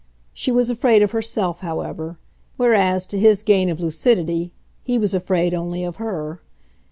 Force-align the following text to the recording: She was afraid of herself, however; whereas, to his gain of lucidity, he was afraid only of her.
She 0.33 0.51
was 0.51 0.71
afraid 0.71 1.03
of 1.03 1.11
herself, 1.11 1.59
however; 1.59 2.17
whereas, 2.57 3.05
to 3.05 3.19
his 3.19 3.43
gain 3.43 3.69
of 3.69 3.79
lucidity, 3.79 4.51
he 4.83 4.97
was 4.97 5.13
afraid 5.13 5.53
only 5.53 5.83
of 5.83 5.97
her. 5.97 6.41